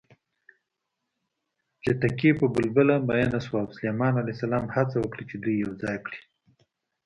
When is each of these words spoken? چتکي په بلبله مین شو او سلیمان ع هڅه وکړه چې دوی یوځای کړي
چتکي 1.83 2.31
په 2.39 2.45
بلبله 2.55 2.95
مین 3.07 3.31
شو 3.45 3.53
او 3.61 3.67
سلیمان 3.77 4.13
ع 4.17 4.23
هڅه 4.75 4.95
وکړه 4.99 5.23
چې 5.29 5.35
دوی 5.43 5.55
یوځای 5.63 5.97
کړي 6.05 6.21